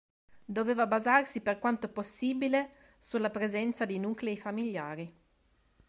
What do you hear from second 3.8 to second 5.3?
di nuclei familiari.